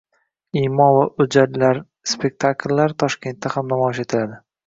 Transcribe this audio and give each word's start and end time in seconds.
Imon 0.61 0.93
va 0.99 1.03
O‘jarlar 1.25 1.81
spektakllari 2.13 2.97
Toshkentda 3.05 3.55
ham 3.57 3.71
namoyish 3.75 4.03
etiladi 4.07 4.43